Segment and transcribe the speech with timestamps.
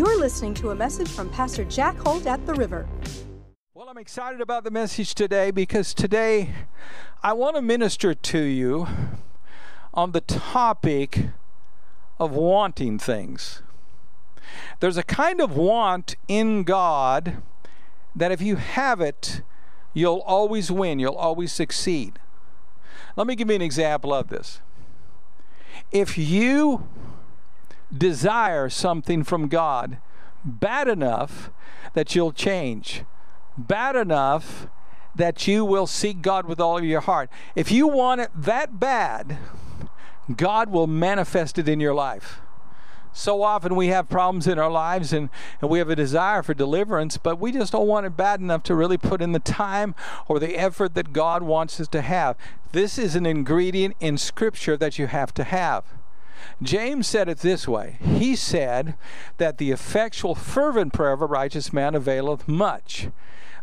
[0.00, 2.88] You're listening to a message from Pastor Jack Holt at the River.
[3.74, 6.54] Well, I'm excited about the message today because today
[7.22, 8.86] I want to minister to you
[9.92, 11.26] on the topic
[12.18, 13.60] of wanting things.
[14.80, 17.42] There's a kind of want in God
[18.16, 19.42] that if you have it,
[19.92, 22.18] you'll always win, you'll always succeed.
[23.16, 24.62] Let me give you an example of this.
[25.92, 26.88] If you
[27.96, 29.98] desire something from God
[30.44, 31.50] bad enough
[31.94, 33.04] that you'll change,
[33.58, 34.68] bad enough
[35.14, 38.78] that you will seek God with all of your heart, if you want it that
[38.78, 39.38] bad,
[40.36, 42.40] God will manifest it in your life.
[43.12, 46.54] So often we have problems in our lives and, and we have a desire for
[46.54, 49.96] deliverance, but we just don't want it bad enough to really put in the time
[50.28, 52.36] or the effort that God wants us to have.
[52.70, 55.84] This is an ingredient in Scripture that you have to have.
[56.62, 58.94] James said it this way He said
[59.38, 63.08] that the effectual, fervent prayer of a righteous man availeth much.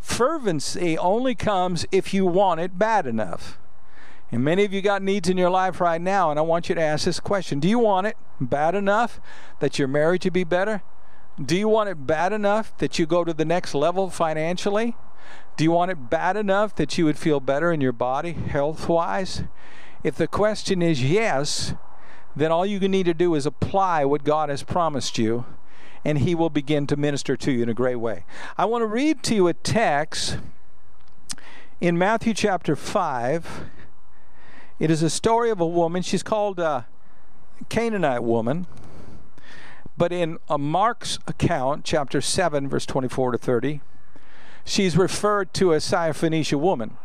[0.02, 3.58] Fervency only comes if you want it bad enough.
[4.32, 6.76] And many of you got needs in your life right now, and I want you
[6.76, 9.20] to ask this question Do you want it bad enough
[9.60, 10.82] that your marriage would be better?
[11.44, 14.96] Do you want it bad enough that you go to the next level financially?
[15.56, 18.90] Do you want it bad enough that you would feel better in your body, health
[18.90, 19.44] wise?
[20.04, 21.74] If the question is yes,
[22.40, 25.46] then all you need to do is apply what God has promised you,
[26.04, 28.26] and He will begin to minister to you in a great way.
[28.58, 30.38] I want to read to you a text
[31.80, 33.70] in Matthew chapter 5
[34.80, 36.04] it is a story of a woman.
[36.04, 36.86] She's called a
[37.70, 38.68] Canaanite woman.
[39.98, 43.82] But in Mark's account, chapter 7, verse 24 to 30,
[44.64, 46.98] she's referred to as a Syrophoenician woman.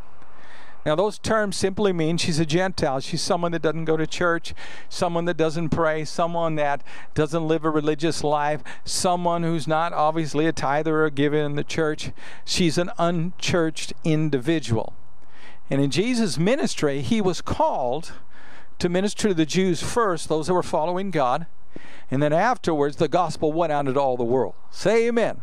[0.84, 2.98] Now, those terms simply mean she's a Gentile.
[3.00, 4.52] She's someone that doesn't go to church,
[4.88, 6.82] someone that doesn't pray, someone that
[7.14, 11.62] doesn't live a religious life, someone who's not obviously a tither or giver in the
[11.62, 12.10] church.
[12.44, 14.94] She's an unchurched individual.
[15.70, 18.12] And in Jesus' ministry, he was called
[18.80, 21.46] to minister to the Jews first, those that were following God,
[22.10, 24.54] and then afterwards the gospel went out into all the world.
[24.70, 25.42] Say amen.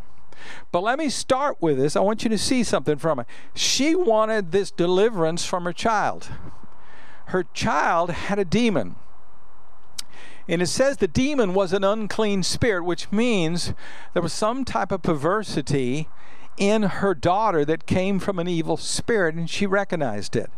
[0.71, 1.95] But let me start with this.
[1.95, 3.27] I want you to see something from it.
[3.53, 6.29] She wanted this deliverance from her child.
[7.27, 8.95] Her child had a demon.
[10.47, 13.73] And it says the demon was an unclean spirit, which means
[14.13, 16.09] there was some type of perversity
[16.57, 20.49] in her daughter that came from an evil spirit, and she recognized it.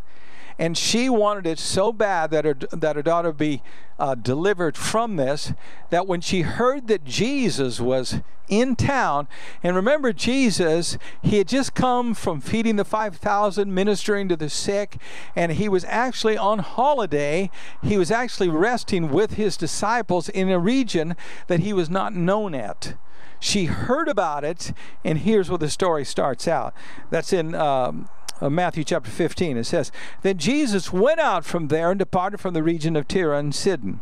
[0.61, 3.63] And she wanted it so bad that her, that her daughter be
[3.97, 5.53] uh, delivered from this,
[5.89, 9.27] that when she heard that Jesus was in town,
[9.63, 15.01] and remember, Jesus, he had just come from feeding the 5,000, ministering to the sick,
[15.35, 17.49] and he was actually on holiday.
[17.81, 21.15] He was actually resting with his disciples in a region
[21.47, 22.93] that he was not known at
[23.41, 24.71] she heard about it,
[25.03, 26.75] and here's where the story starts out.
[27.09, 28.07] That's in um,
[28.41, 29.57] uh, Matthew chapter 15.
[29.57, 29.91] It says,
[30.23, 34.01] Then Jesus went out from there and departed from the region of Tyre and Sidon.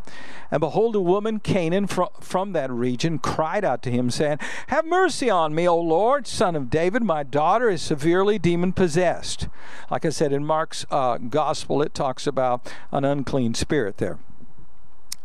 [0.51, 4.85] And behold, a woman, Canaan, fr- from that region, cried out to him, saying, Have
[4.85, 7.03] mercy on me, O Lord, son of David.
[7.03, 9.47] My daughter is severely demon possessed.
[9.91, 14.17] Like I said in Mark's uh, gospel, it talks about an unclean spirit there.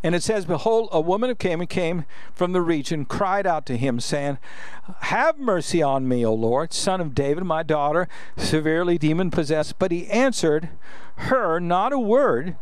[0.04, 2.04] And it says, Behold, a woman of Canaan came
[2.34, 4.37] from the region, cried out to him, saying,
[5.00, 8.06] Have mercy on me, O Lord, son of David, my daughter,
[8.37, 9.78] severely demon possessed.
[9.78, 10.69] But he answered
[11.16, 12.54] her not a word.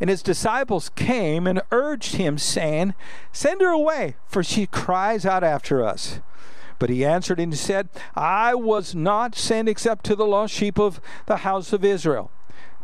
[0.00, 2.94] And his disciples came and urged him, saying,
[3.32, 6.18] Send her away, for she cries out after us.
[6.80, 11.00] But he answered and said, I was not sent except to the lost sheep of
[11.26, 12.32] the house of Israel.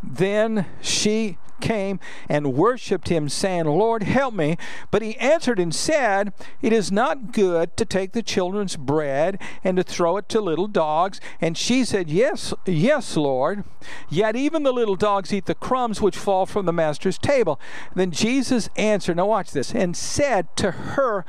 [0.04, 1.98] Then she came
[2.28, 4.58] and worshipped him, saying, Lord, help me.
[4.90, 9.78] But he answered and said, It is not good to take the children's bread and
[9.78, 11.20] to throw it to little dogs.
[11.40, 13.64] And she said, Yes, yes, Lord.
[14.10, 17.58] Yet even the little dogs eat the crumbs which fall from the master's table.
[17.94, 21.24] Then Jesus answered, now watch this, and said to her,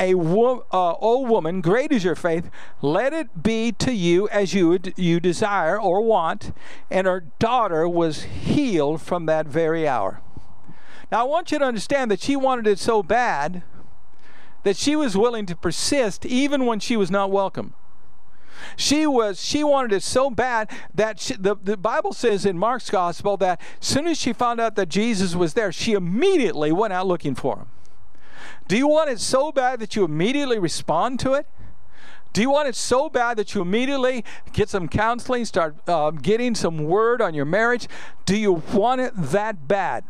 [0.00, 2.50] a wo- uh, old woman, great is your faith.
[2.82, 6.52] Let it be to you as you you desire or want.
[6.90, 10.20] And her daughter was healed from that very hour.
[11.10, 13.62] Now I want you to understand that she wanted it so bad
[14.62, 17.74] that she was willing to persist even when she was not welcome.
[18.76, 22.90] She was she wanted it so bad that she, the, the Bible says in Mark's
[22.90, 26.92] gospel that as soon as she found out that Jesus was there, she immediately went
[26.92, 27.66] out looking for him.
[28.66, 31.46] Do you want it so bad that you immediately respond to it?
[32.32, 36.54] Do you want it so bad that you immediately get some counseling, start uh, getting
[36.54, 37.88] some word on your marriage?
[38.26, 40.04] Do you want it that bad?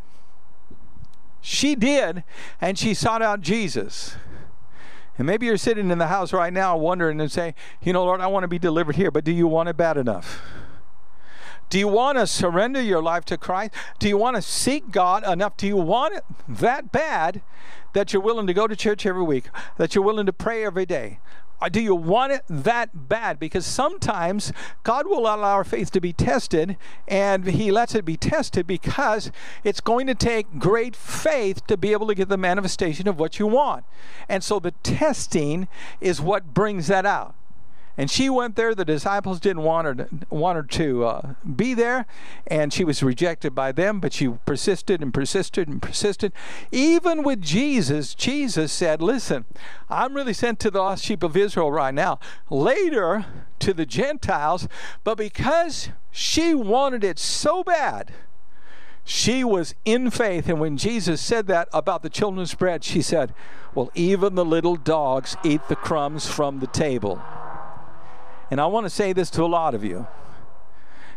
[1.41, 2.25] She did,
[2.61, 4.17] and she sought out Jesus.
[5.17, 8.21] And maybe you're sitting in the house right now wondering and saying, you know, Lord,
[8.21, 10.41] I want to be delivered here, but do you want it bad enough?
[11.69, 13.73] Do you want to surrender your life to Christ?
[13.99, 15.57] Do you want to seek God enough?
[15.57, 17.43] Do you want it that bad
[17.93, 20.87] that you're willing to go to church every week, that you're willing to pray every
[20.87, 21.19] day?
[21.61, 23.41] Or do you want it that bad?
[23.41, 24.53] Because sometimes
[24.85, 26.77] God will allow our faith to be tested,
[27.09, 29.33] and He lets it be tested because
[29.65, 33.41] it's going to take great faith to be able to get the manifestation of what
[33.41, 33.85] you want.
[34.29, 35.67] And so the testing
[36.01, 37.35] is what brings that out.
[37.99, 38.77] And she went there.
[38.77, 42.07] The disciples didn't want her to, want her to uh, be there,
[42.47, 43.99] and she was rejected by them.
[43.99, 46.33] But she persisted and persisted and persisted.
[46.71, 49.47] Even with Jesus, Jesus said, "Listen,
[49.91, 52.21] I'm really sent to the lost sheep of Israel right now.
[52.51, 53.27] Later
[53.59, 54.69] to the Gentiles,
[55.03, 58.13] but because she wanted it so bad."
[59.05, 63.33] She was in faith, and when Jesus said that about the children's bread, she said,
[63.75, 67.19] Well, even the little dogs eat the crumbs from the table.
[68.51, 70.07] And I want to say this to a lot of you.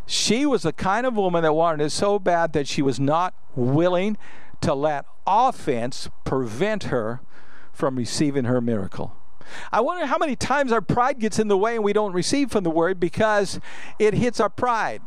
[0.06, 3.34] She was the kind of woman that wanted it so bad that she was not
[3.56, 4.18] willing
[4.62, 7.22] to let offense prevent her
[7.72, 9.16] from receiving her miracle.
[9.72, 12.52] I wonder how many times our pride gets in the way and we don't receive
[12.52, 13.60] from the word because
[14.00, 15.02] it hits our pride.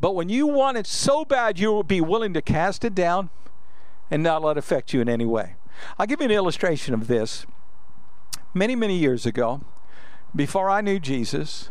[0.00, 3.30] But when you want it so bad, you will be willing to cast it down
[4.10, 5.54] and not let it affect you in any way.
[5.98, 7.46] I'll give you an illustration of this.
[8.54, 9.62] Many, many years ago,
[10.34, 11.68] before I knew Jesus,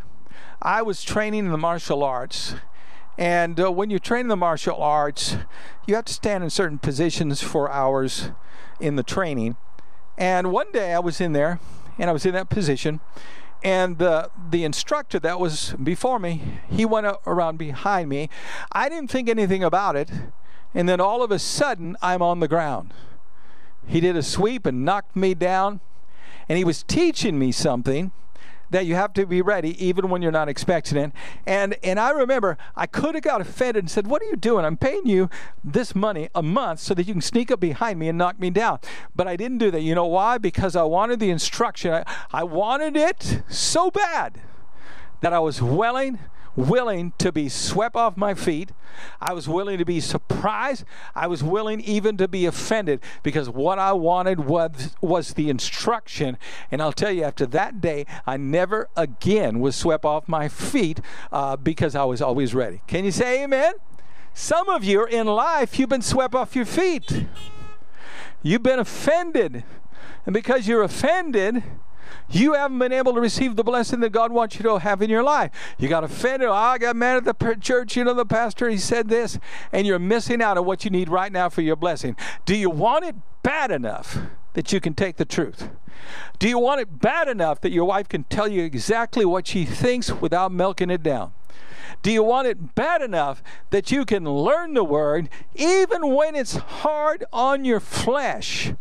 [0.61, 2.55] I was training in the martial arts.
[3.17, 5.37] And uh, when you train in the martial arts,
[5.85, 8.31] you have to stand in certain positions for hours
[8.79, 9.57] in the training.
[10.17, 11.59] And one day I was in there,
[11.97, 12.99] and I was in that position,
[13.63, 18.29] and the the instructor that was before me, he went around behind me.
[18.71, 20.11] I didn't think anything about it,
[20.73, 22.93] and then all of a sudden I'm on the ground.
[23.85, 25.79] He did a sweep and knocked me down,
[26.47, 28.11] and he was teaching me something
[28.71, 31.11] that you have to be ready even when you're not expecting it.
[31.45, 34.65] And and I remember I could have got offended and said, "What are you doing?
[34.65, 35.29] I'm paying you
[35.63, 38.49] this money a month so that you can sneak up behind me and knock me
[38.49, 38.79] down."
[39.15, 39.81] But I didn't do that.
[39.81, 40.37] You know why?
[40.37, 41.93] Because I wanted the instruction.
[41.93, 44.41] I, I wanted it so bad
[45.21, 46.19] that I was willing
[46.55, 48.71] willing to be swept off my feet.
[49.19, 50.83] I was willing to be surprised.
[51.15, 56.37] I was willing even to be offended because what I wanted was, was the instruction.
[56.71, 60.99] And I'll tell you, after that day, I never again was swept off my feet
[61.31, 62.81] uh, because I was always ready.
[62.87, 63.73] Can you say amen?
[64.33, 67.25] Some of you in life, you've been swept off your feet.
[68.41, 69.63] You've been offended.
[70.25, 71.63] And because you're offended,
[72.29, 75.09] you haven't been able to receive the blessing that God wants you to have in
[75.09, 75.51] your life.
[75.77, 76.47] You got offended.
[76.47, 77.95] Oh, I got mad at the church.
[77.95, 79.39] You know, the pastor, he said this,
[79.71, 82.15] and you're missing out on what you need right now for your blessing.
[82.45, 84.17] Do you want it bad enough
[84.53, 85.69] that you can take the truth?
[86.39, 89.65] Do you want it bad enough that your wife can tell you exactly what she
[89.65, 91.33] thinks without milking it down?
[92.01, 96.55] Do you want it bad enough that you can learn the word even when it's
[96.55, 98.73] hard on your flesh?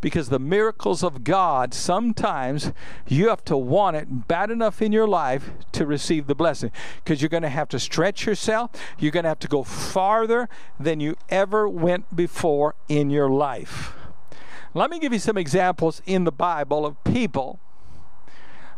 [0.00, 2.72] Because the miracles of God, sometimes
[3.06, 6.70] you have to want it bad enough in your life to receive the blessing
[7.04, 8.70] because you're going to have to stretch yourself.
[8.98, 10.48] You're going to have to go farther
[10.78, 13.92] than you ever went before in your life.
[14.72, 17.58] Let me give you some examples in the Bible of people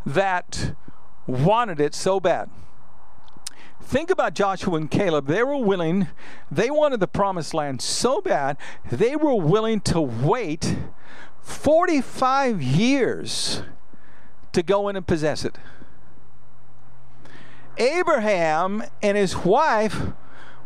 [0.06, 0.74] that
[1.26, 2.50] wanted it so bad.
[3.82, 5.26] Think about Joshua and Caleb.
[5.26, 6.08] They were willing,
[6.50, 8.56] they wanted the promised land so bad,
[8.90, 10.76] they were willing to wait
[11.42, 13.62] 45 years
[14.52, 15.58] to go in and possess it.
[17.76, 20.00] Abraham and his wife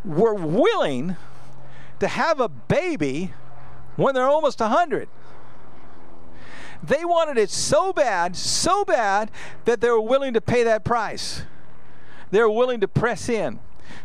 [0.05, 1.15] were willing
[1.99, 3.33] to have a baby
[3.95, 5.09] when they're almost 100.
[6.83, 9.31] They wanted it so bad, so bad,
[9.65, 11.43] that they were willing to pay that price.
[12.31, 13.59] They were willing to press in.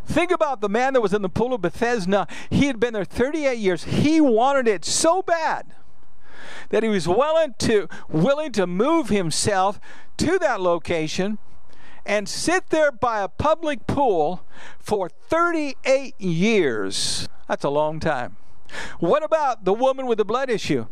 [0.07, 2.27] Think about the man that was in the pool of Bethesda.
[2.51, 3.85] He had been there 38 years.
[3.85, 5.75] He wanted it so bad
[6.71, 9.81] that he was willing to willing to move himself
[10.19, 11.39] to that location
[12.05, 14.45] and sit there by a public pool
[14.79, 17.29] for 38 years.
[17.49, 18.37] That's a long time.
[18.99, 20.87] What about the woman with the blood issue?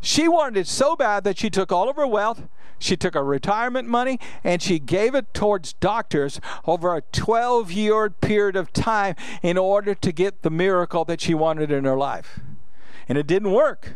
[0.00, 3.24] She wanted it so bad that she took all of her wealth, she took her
[3.24, 9.14] retirement money, and she gave it towards doctors over a 12 year period of time
[9.42, 12.40] in order to get the miracle that she wanted in her life.
[13.08, 13.94] And it didn't work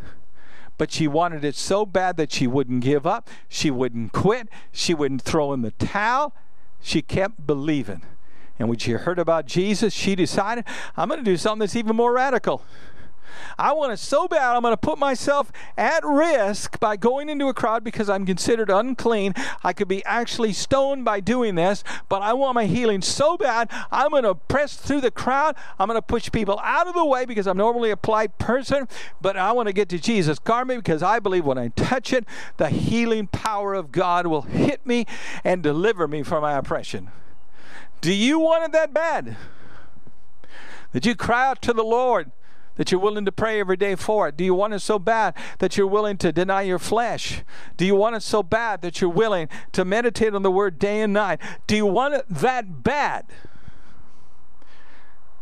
[0.76, 4.94] but she wanted it so bad that she wouldn't give up, she wouldn't quit, she
[4.94, 6.34] wouldn't throw in the towel.
[6.80, 8.02] She kept believing.
[8.58, 10.64] And when she heard about Jesus, she decided,
[10.96, 12.62] I'm going to do something that's even more radical.
[13.58, 17.48] I want it so bad, I'm going to put myself at risk by going into
[17.48, 19.34] a crowd because I'm considered unclean.
[19.62, 23.70] I could be actually stoned by doing this, but I want my healing so bad,
[23.90, 25.56] I'm going to press through the crowd.
[25.78, 28.88] I'm going to push people out of the way because I'm normally a polite person,
[29.20, 32.24] but I want to get to Jesus' garment because I believe when I touch it,
[32.56, 35.06] the healing power of God will hit me
[35.42, 37.10] and deliver me from my oppression.
[38.00, 39.36] Do you want it that bad?
[40.92, 42.30] That you cry out to the Lord
[42.76, 44.36] that you're willing to pray every day for it?
[44.36, 47.42] Do you want it so bad that you're willing to deny your flesh?
[47.76, 51.00] Do you want it so bad that you're willing to meditate on the word day
[51.00, 51.40] and night?
[51.66, 53.26] Do you want it that bad?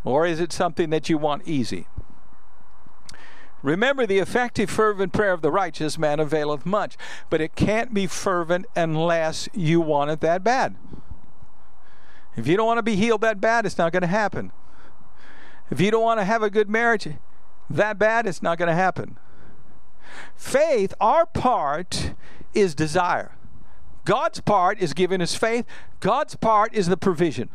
[0.05, 1.87] Or is it something that you want easy?
[3.63, 6.97] Remember, the effective, fervent prayer of the righteous man availeth much,
[7.31, 10.75] but it can't be fervent unless you want it that bad.
[12.37, 14.51] If you don't want to be healed that bad, it's not going to happen.
[15.73, 17.09] If you don't want to have a good marriage
[17.71, 19.17] that bad, it's not going to happen.
[20.37, 22.13] Faith, our part
[22.53, 23.33] is desire.
[24.05, 25.65] God's part is giving us faith.
[26.01, 27.49] God's part is the provision.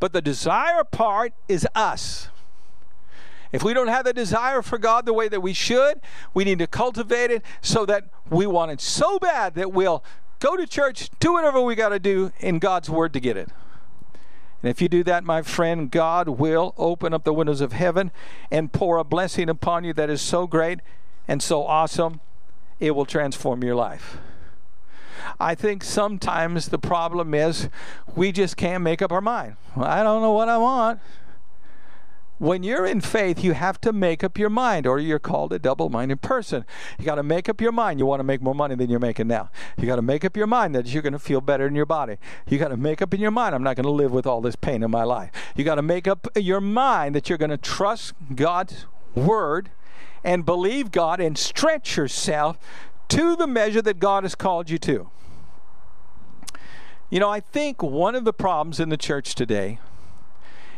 [0.00, 2.28] But the desire part is us.
[3.52, 6.00] If we don't have the desire for God the way that we should,
[6.32, 10.02] we need to cultivate it so that we want it so bad that we'll
[10.38, 13.50] go to church, do whatever we got to do in God's Word to get it.
[14.62, 18.12] And if you do that, my friend, God will open up the windows of heaven
[18.50, 20.80] and pour a blessing upon you that is so great
[21.26, 22.20] and so awesome,
[22.78, 24.18] it will transform your life.
[25.38, 27.68] I think sometimes the problem is
[28.14, 29.56] we just can't make up our mind.
[29.76, 31.00] I don't know what I want
[32.42, 35.60] when you're in faith, you have to make up your mind, or you're called a
[35.60, 36.64] double minded person.
[36.98, 38.00] You got to make up your mind.
[38.00, 39.48] You want to make more money than you're making now.
[39.78, 41.86] You got to make up your mind that you're going to feel better in your
[41.86, 42.16] body.
[42.48, 44.40] You got to make up in your mind, I'm not going to live with all
[44.40, 45.30] this pain in my life.
[45.54, 49.70] You got to make up your mind that you're going to trust God's word
[50.24, 52.58] and believe God and stretch yourself
[53.10, 55.08] to the measure that God has called you to.
[57.08, 59.78] You know, I think one of the problems in the church today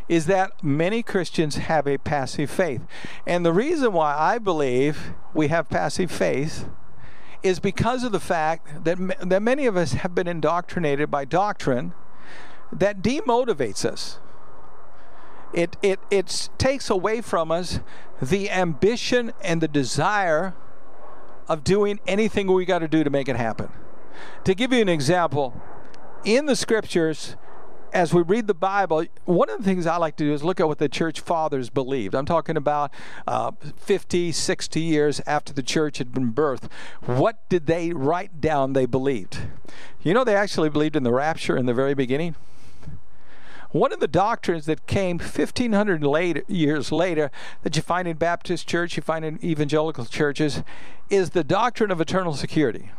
[0.09, 2.83] is that many Christians have a passive faith.
[3.27, 6.69] And the reason why I believe we have passive faith
[7.43, 11.93] is because of the fact that, that many of us have been indoctrinated by doctrine
[12.73, 14.19] that demotivates us.
[15.53, 17.81] It, it, it takes away from us
[18.21, 20.55] the ambition and the desire
[21.49, 23.71] of doing anything we got to do to make it happen.
[24.45, 25.61] To give you an example,
[26.25, 27.37] in the scriptures,
[27.95, 30.59] as we read the Bible, one of the things I like to do is look
[30.59, 32.17] at what the church fathers believed.
[32.17, 32.93] I'm talking about
[33.27, 36.69] uh, 50, 60 years after the church had been birthed.
[37.03, 39.39] What did they write down they believed?
[40.03, 42.35] You know, they actually believed in the rapture in the very beginning.
[43.71, 47.31] One of the doctrines that came 1500 later, years later
[47.63, 50.65] that you find in Baptist church, you find in evangelical churches,
[51.11, 52.91] is the doctrine of eternal security.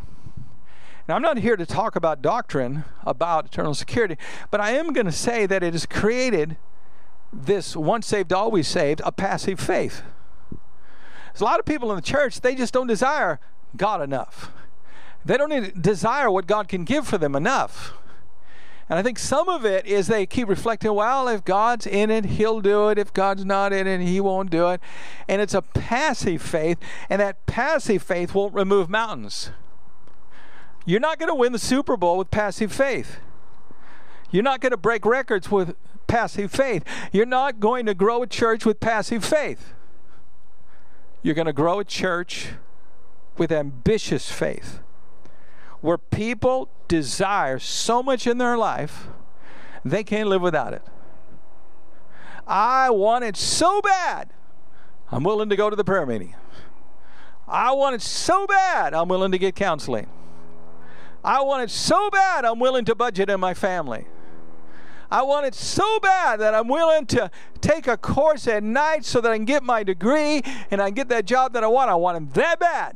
[1.08, 4.18] Now, I'm not here to talk about doctrine about eternal security,
[4.50, 6.58] but I am going to say that it has created
[7.32, 10.02] this once saved, always saved, a passive faith.
[10.52, 13.40] There's a lot of people in the church, they just don't desire
[13.78, 14.52] God enough.
[15.24, 17.94] They don't desire what God can give for them enough.
[18.88, 22.26] And I think some of it is they keep reflecting, well, if God's in it,
[22.26, 23.00] He'll do it.
[23.00, 24.80] If God's not in it, He won't do it.
[25.28, 26.78] And it's a passive faith,
[27.10, 29.50] and that passive faith won't remove mountains.
[30.86, 33.20] You're not going to win the Super Bowl with passive faith.
[34.32, 35.76] You're not going to break records with
[36.08, 36.84] passive faith.
[37.12, 39.74] You're not going to grow a church with passive faith.
[41.22, 42.50] You're going to grow a church
[43.38, 44.80] with ambitious faith
[45.82, 49.08] where people desire so much in their life
[49.84, 50.82] they can't live without it.
[52.48, 54.32] I want it so bad,
[55.12, 56.36] I'm willing to go to the prayer meeting.
[57.48, 60.08] I want it so bad, I'm willing to get counseling.
[61.26, 64.06] I want it so bad, I'm willing to budget in my family.
[65.10, 69.22] I want it so bad that I'm willing to take a course at night so
[69.22, 71.90] that I can get my degree and I get that job that I want.
[71.90, 72.96] I want it that bad.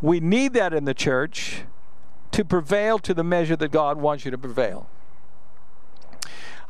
[0.00, 1.62] We need that in the church
[2.30, 4.88] to prevail to the measure that God wants you to prevail.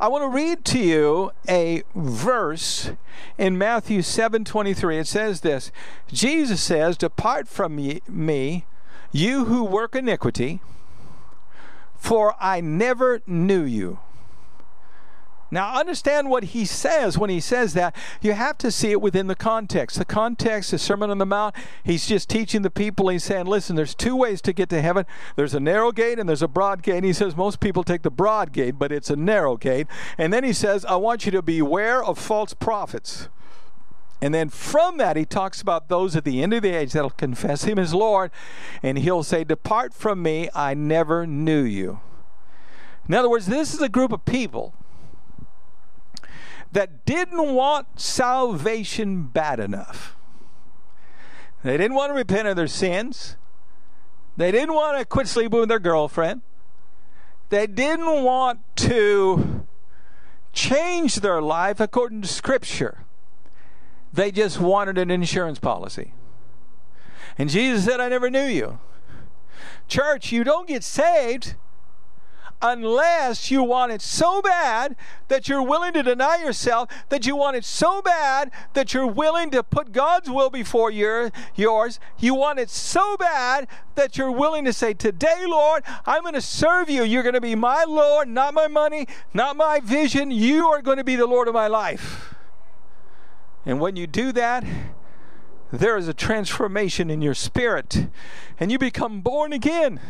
[0.00, 2.92] I want to read to you a verse
[3.36, 4.98] in Matthew 7:23.
[4.98, 5.70] It says this.
[6.10, 8.64] Jesus says, "Depart from me,
[9.12, 10.60] you who work iniquity,
[11.96, 13.98] for I never knew you.
[15.50, 17.96] Now, understand what he says when he says that.
[18.20, 19.98] You have to see it within the context.
[19.98, 21.54] The context the Sermon on the Mount.
[21.82, 23.08] He's just teaching the people.
[23.08, 26.28] He's saying, listen, there's two ways to get to heaven there's a narrow gate and
[26.28, 26.96] there's a broad gate.
[26.96, 29.86] And he says, most people take the broad gate, but it's a narrow gate.
[30.18, 33.28] And then he says, I want you to beware of false prophets.
[34.20, 37.10] And then from that, he talks about those at the end of the age that'll
[37.10, 38.32] confess him as Lord,
[38.82, 42.00] and he'll say, Depart from me, I never knew you.
[43.08, 44.74] In other words, this is a group of people
[46.72, 50.16] that didn't want salvation bad enough.
[51.62, 53.36] They didn't want to repent of their sins.
[54.36, 56.42] They didn't want to quit sleeping with their girlfriend.
[57.48, 59.66] They didn't want to
[60.52, 63.04] change their life according to Scripture.
[64.12, 66.12] They just wanted an insurance policy.
[67.36, 68.78] And Jesus said, I never knew you.
[69.86, 71.54] Church, you don't get saved
[72.60, 74.96] unless you want it so bad
[75.28, 79.50] that you're willing to deny yourself, that you want it so bad that you're willing
[79.50, 82.00] to put God's will before your, yours.
[82.18, 86.40] You want it so bad that you're willing to say, Today, Lord, I'm going to
[86.40, 87.04] serve you.
[87.04, 90.30] You're going to be my Lord, not my money, not my vision.
[90.30, 92.34] You are going to be the Lord of my life.
[93.68, 94.64] And when you do that,
[95.70, 98.08] there is a transformation in your spirit,
[98.58, 100.00] and you become born again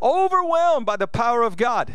[0.00, 1.92] overwhelmed by the power of God.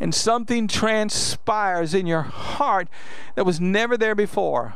[0.00, 2.88] And something transpires in your heart
[3.36, 4.74] that was never there before.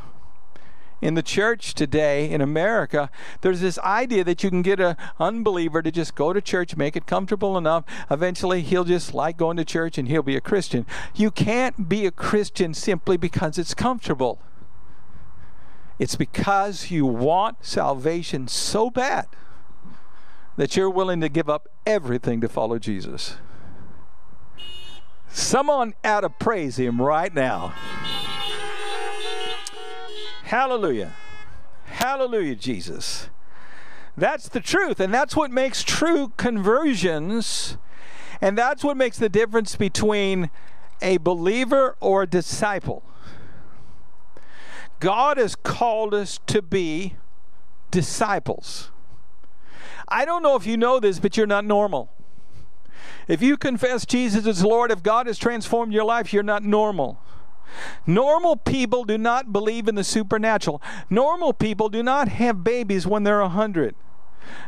[1.02, 5.83] In the church today in America, there's this idea that you can get an unbeliever
[5.83, 7.83] to just go to church, make it comfortable enough.
[8.09, 10.87] Eventually, he'll just like going to church and he'll be a Christian.
[11.12, 14.40] You can't be a Christian simply because it's comfortable.
[15.99, 19.26] It's because you want salvation so bad
[20.57, 23.37] that you're willing to give up everything to follow Jesus.
[25.29, 27.75] Someone ought to praise him right now.
[30.45, 31.12] Hallelujah.
[31.87, 33.29] Hallelujah, Jesus.
[34.17, 37.76] That's the truth, and that's what makes true conversions,
[38.41, 40.50] and that's what makes the difference between
[41.03, 43.03] a believer or a disciple.
[45.00, 47.15] God has called us to be
[47.91, 48.91] disciples.
[50.09, 52.11] I don't know if you know this, but you're not normal.
[53.29, 57.21] If you confess Jesus as Lord, if God has transformed your life, you're not normal.
[58.06, 60.80] Normal people do not believe in the supernatural.
[61.11, 63.95] Normal people do not have babies when they're 100.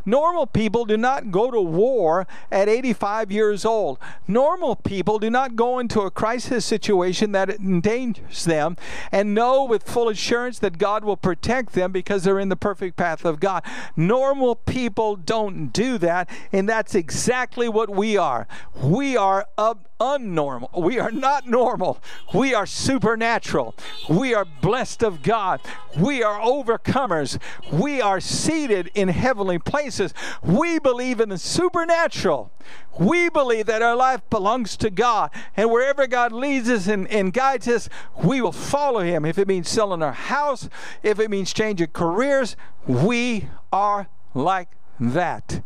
[0.05, 3.99] Normal people do not go to war at 85 years old.
[4.27, 8.77] Normal people do not go into a crisis situation that endangers them
[9.13, 12.97] and know with full assurance that God will protect them because they're in the perfect
[12.97, 13.63] path of God.
[13.97, 18.47] Normal people don't do that, and that's exactly what we are.
[18.83, 20.81] We are up unnormal.
[20.81, 21.99] We are not normal.
[22.33, 23.75] We are supernatural.
[24.09, 25.61] We are blessed of God.
[25.97, 27.39] We are overcomers.
[27.73, 30.15] We are seated in heavenly places.
[30.43, 32.51] We believe in the supernatural.
[32.99, 35.31] We believe that our life belongs to God.
[35.57, 39.25] And wherever God leads us and, and guides us, we will follow Him.
[39.25, 40.69] If it means selling our house,
[41.03, 45.63] if it means changing careers, we are like that.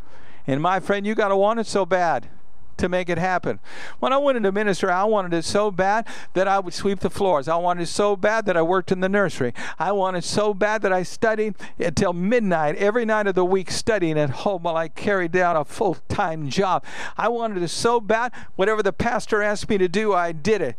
[0.46, 2.28] And my friend, you got to want it so bad
[2.78, 3.60] to make it happen.
[4.00, 7.10] When I went into ministry, I wanted it so bad that I would sweep the
[7.10, 7.48] floors.
[7.48, 9.54] I wanted it so bad that I worked in the nursery.
[9.78, 14.18] I wanted so bad that I studied until midnight every night of the week studying
[14.18, 16.84] at home while I carried down a full time job.
[17.16, 20.76] I wanted it so bad, whatever the pastor asked me to do, I did it.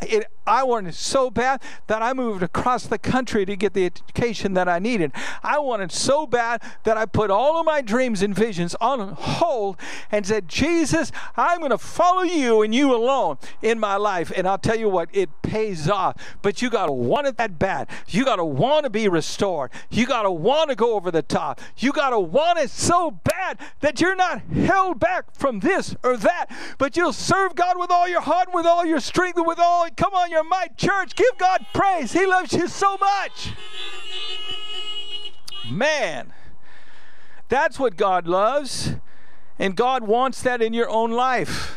[0.00, 3.86] it I wanted it so bad that I moved across the country to get the
[3.86, 5.12] education that I needed.
[5.42, 9.76] I wanted so bad that I put all of my dreams and visions on hold
[10.10, 14.32] and said, Jesus, I'm going to follow you and you alone in my life.
[14.36, 16.16] And I'll tell you what, it pays off.
[16.42, 17.88] But you got to want it that bad.
[18.08, 19.70] You got to want to be restored.
[19.90, 21.60] You got to want to go over the top.
[21.76, 26.16] You got to want it so bad that you're not held back from this or
[26.16, 26.46] that,
[26.78, 30.14] but you'll serve God with all your heart, with all your strength, with all, come
[30.14, 30.76] on, your might.
[30.76, 32.12] Church, give God praise.
[32.12, 33.52] He loves you so much.
[35.68, 36.32] Man,
[37.48, 38.94] that's what God loves.
[39.60, 41.76] And God wants that in your own life.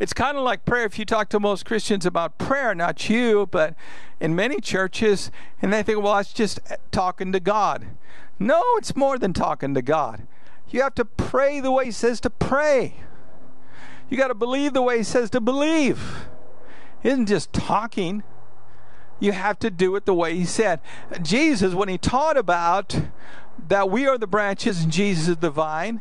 [0.00, 0.86] It's kind of like prayer.
[0.86, 3.74] If you talk to most Christians about prayer, not you, but
[4.18, 5.30] in many churches,
[5.60, 7.86] and they think, well, it's just eh, talking to God.
[8.38, 10.26] No, it's more than talking to God.
[10.70, 12.96] You have to pray the way He says to pray.
[14.08, 16.26] You got to believe the way He says to believe.
[17.02, 18.22] It isn't just talking.
[19.20, 20.80] You have to do it the way He said.
[21.20, 23.02] Jesus, when He taught about
[23.68, 26.00] that we are the branches and Jesus is the vine,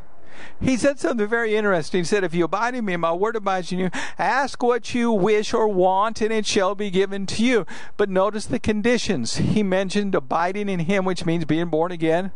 [0.61, 2.01] he said something very interesting.
[2.01, 5.11] He said, If you abide in me, my word abides in you, ask what you
[5.11, 7.65] wish or want, and it shall be given to you.
[7.97, 9.37] But notice the conditions.
[9.37, 12.31] He mentioned abiding in him, which means being born again,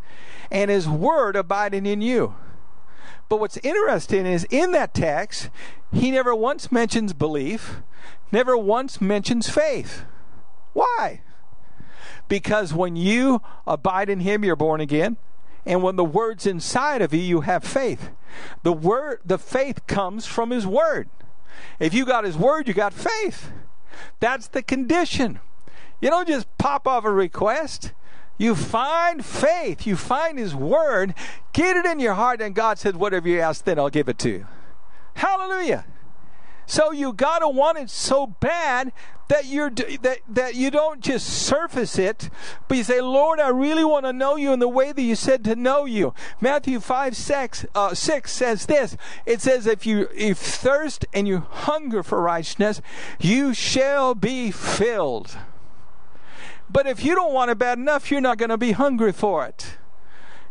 [0.51, 2.35] and his word abiding in you.
[3.29, 5.49] But what's interesting is in that text,
[5.93, 7.81] he never once mentions belief,
[8.31, 10.03] never once mentions faith.
[10.73, 11.21] Why?
[12.27, 15.17] Because when you abide in Him, you're born again.
[15.69, 18.09] And when the word's inside of you, you have faith.
[18.63, 21.09] The word, the faith comes from His word.
[21.79, 23.51] If you got His word, you got faith.
[24.19, 25.39] That's the condition.
[26.01, 27.93] You don't just pop off a request.
[28.39, 29.85] You find faith.
[29.85, 31.13] You find His Word.
[31.53, 34.17] Get it in your heart, and God said, Whatever you ask, then I'll give it
[34.19, 34.47] to you.
[35.15, 35.85] Hallelujah.
[36.69, 38.93] So you gotta want it so bad
[39.27, 42.29] that you're that that you don't just surface it,
[42.67, 45.15] but you say, "Lord, I really want to know you in the way that you
[45.15, 48.95] said to know you." Matthew five six uh, six says this.
[49.25, 52.83] It says, "If you if thirst and you hunger for righteousness,
[53.19, 55.39] you shall be filled."
[56.69, 59.43] But if you don't want it bad enough, you're not going to be hungry for
[59.43, 59.79] it.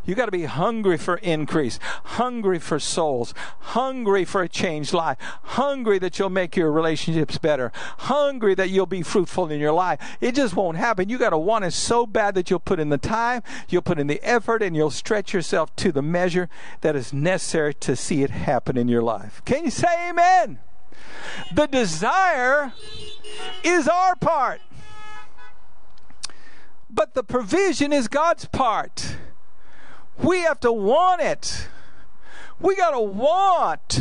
[0.09, 5.18] You got to be hungry for increase, hungry for souls, hungry for a changed life,
[5.21, 10.01] hungry that you'll make your relationships better, hungry that you'll be fruitful in your life.
[10.23, 11.11] It just won't happen.
[11.11, 13.99] You got to want it so bad that you'll put in the time, you'll put
[13.99, 16.49] in the effort, and you'll stretch yourself to the measure
[16.81, 19.42] that is necessary to see it happen in your life.
[19.44, 20.59] Can you say amen?
[21.53, 22.73] The desire
[23.62, 24.62] is our part.
[26.88, 29.18] But the provision is God's part.
[30.22, 31.68] We have to want it.
[32.61, 34.00] We got to want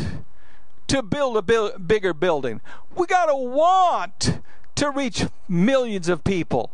[0.88, 2.62] to build a bil- bigger building.
[2.96, 4.40] We got to want
[4.76, 6.72] to reach millions of people.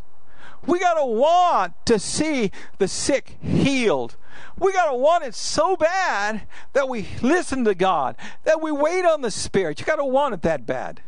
[0.65, 4.15] We got to want to see the sick healed.
[4.57, 9.03] We got to want it so bad that we listen to God, that we wait
[9.03, 9.79] on the Spirit.
[9.79, 11.01] You got to want it that bad.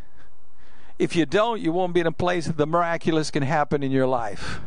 [0.99, 3.91] If you don't, you won't be in a place that the miraculous can happen in
[3.91, 4.59] your life.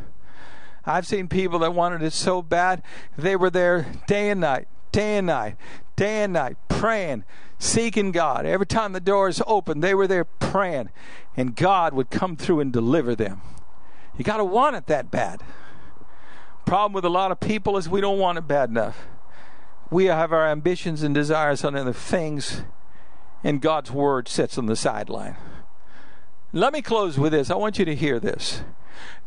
[0.88, 2.82] I've seen people that wanted it so bad,
[3.16, 5.56] they were there day and night, day and night,
[5.96, 7.24] day and night, praying,
[7.58, 8.46] seeking God.
[8.46, 10.88] Every time the doors opened, they were there praying,
[11.36, 13.42] and God would come through and deliver them.
[14.16, 15.42] You got to want it that bad.
[16.64, 19.06] Problem with a lot of people is we don't want it bad enough.
[19.90, 22.62] We have our ambitions and desires on other things,
[23.44, 25.36] and God's word sits on the sideline.
[26.52, 27.50] Let me close with this.
[27.50, 28.62] I want you to hear this.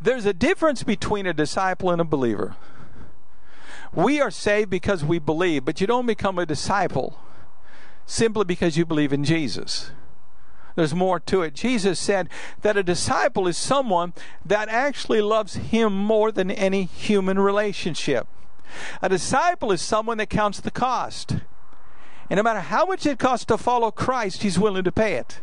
[0.02, 2.56] There's a difference between a disciple and a believer.
[3.94, 7.20] We are saved because we believe, but you don't become a disciple
[8.06, 9.92] simply because you believe in Jesus.
[10.76, 11.54] There's more to it.
[11.54, 12.30] Jesus said
[12.62, 14.14] that a disciple is someone
[14.46, 18.28] that actually loves him more than any human relationship.
[19.02, 21.38] A disciple is someone that counts the cost.
[22.30, 25.42] And no matter how much it costs to follow Christ, he's willing to pay it.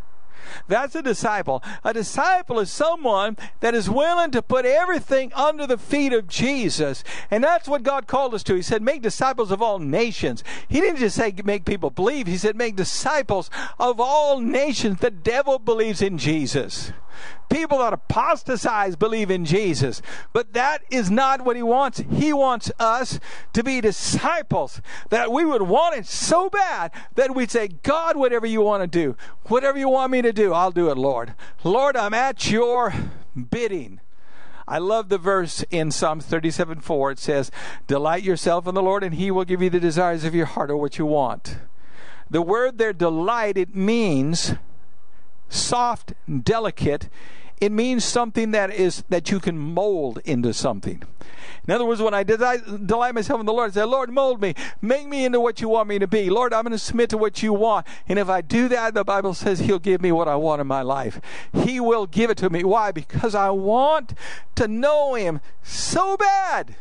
[0.66, 1.62] That's a disciple.
[1.85, 7.05] A disciple is someone that is willing to put everything under the feet of Jesus.
[7.31, 8.55] And that's what God called us to.
[8.55, 10.44] He said, make disciples of all nations.
[10.68, 12.27] He didn't just say make people believe.
[12.27, 15.01] He said, make disciples of all nations.
[15.01, 16.92] The devil believes in Jesus.
[17.48, 20.02] People that apostatize believe in Jesus.
[20.33, 22.02] But that is not what he wants.
[22.11, 23.18] He wants us
[23.52, 28.46] to be disciples, that we would want it so bad that we'd say, God, whatever
[28.46, 31.35] you want to do, whatever you want me to do, I'll do it, Lord.
[31.64, 32.92] Lord, I'm at your
[33.50, 34.00] bidding.
[34.68, 37.12] I love the verse in Psalms 37 4.
[37.12, 37.50] It says,
[37.87, 40.70] Delight yourself in the Lord, and he will give you the desires of your heart
[40.70, 41.57] or what you want.
[42.28, 44.54] The word there, delight, it means
[45.48, 47.08] soft, delicate,
[47.61, 51.02] it means something that is that you can mold into something.
[51.66, 54.54] In other words, when I delight myself in the Lord, I say, Lord, mold me,
[54.80, 56.30] make me into what you want me to be.
[56.30, 57.87] Lord, I'm going to submit to what you want.
[58.08, 60.66] And if I do that, the Bible says He'll give me what I want in
[60.66, 61.20] my life.
[61.52, 62.64] He will give it to me.
[62.64, 62.90] Why?
[62.90, 64.14] Because I want
[64.54, 66.76] to know Him so bad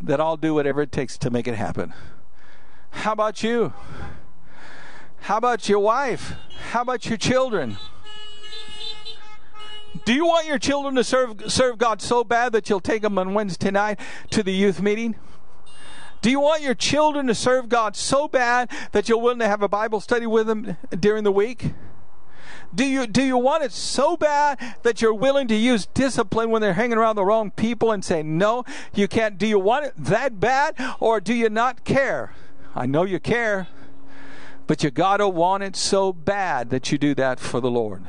[0.00, 1.94] that I'll do whatever it takes to make it happen.
[2.90, 3.72] How about you?
[5.28, 6.36] How about your wife?
[6.70, 7.76] How about your children?
[10.06, 13.18] Do you want your children to serve serve God so bad that you'll take them
[13.18, 15.16] on Wednesday night to the youth meeting?
[16.22, 19.60] Do you want your children to serve God so bad that you're willing to have
[19.60, 21.74] a Bible study with them during the week?
[22.74, 26.62] Do you do you want it so bad that you're willing to use discipline when
[26.62, 28.64] they're hanging around the wrong people and say no,
[28.94, 29.36] you can't?
[29.36, 32.32] Do you want it that bad or do you not care?
[32.74, 33.68] I know you care,
[34.68, 38.04] but you got to want it so bad that you do that for the Lord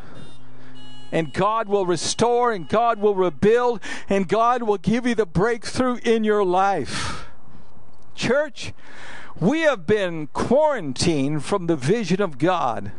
[1.12, 5.98] and God will restore and God will rebuild and God will give you the breakthrough
[6.04, 7.26] in your life.
[8.16, 8.74] Church,
[9.40, 12.92] we have been quarantined from the vision of God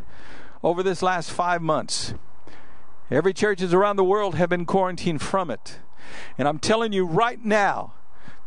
[0.62, 2.14] over this last five months.
[3.10, 5.78] Every churches around the world have been quarantined from it.
[6.38, 7.94] And I'm telling you right now,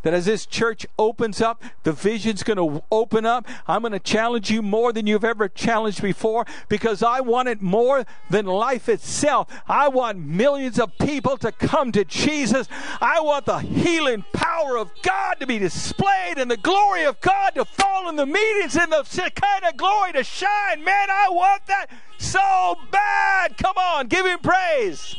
[0.03, 3.47] that as this church opens up, the vision's going to open up.
[3.67, 7.61] I'm going to challenge you more than you've ever challenged before because I want it
[7.61, 9.47] more than life itself.
[9.67, 12.67] I want millions of people to come to Jesus.
[13.01, 17.55] I want the healing power of God to be displayed and the glory of God
[17.55, 19.03] to fall in the meetings and the
[19.35, 20.83] kind of glory to shine.
[20.83, 21.87] Man, I want that
[22.17, 23.57] so bad.
[23.57, 25.15] Come on, give him praise.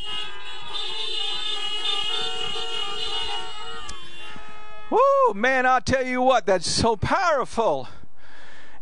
[4.89, 7.87] Woo, man, I'll tell you what, that's so powerful.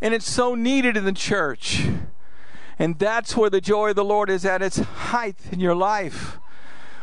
[0.01, 1.85] And it's so needed in the church.
[2.77, 6.39] And that's where the joy of the Lord is at its height in your life.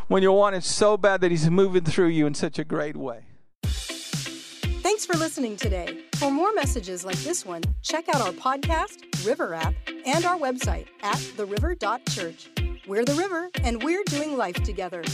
[0.09, 2.97] When you want it so bad that He's moving through you in such a great
[2.97, 3.23] way.
[3.63, 6.05] Thanks for listening today.
[6.17, 10.89] For more messages like this one, check out our podcast, River app, and our website
[11.03, 12.51] at theriver.church.
[12.87, 15.05] We're the river, and we're doing life together.